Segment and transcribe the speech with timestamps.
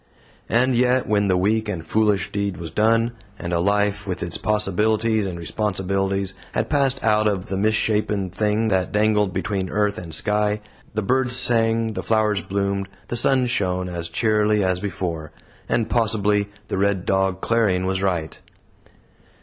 [0.49, 4.35] And yet, when the weak and foolish deed was done, and a life, with its
[4.39, 10.11] possibilities and responsibilities, had passed out of the misshapen thing that dangled between earth and
[10.11, 10.61] sky,
[10.95, 15.31] the birds sang, the flowers bloomed, the sun shone, as cheerily as before;
[15.69, 18.39] and possibly the RED DOG CLARION was right.